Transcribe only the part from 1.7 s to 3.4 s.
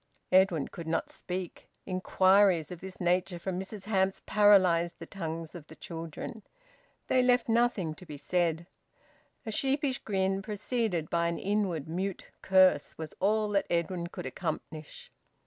Inquiries of this nature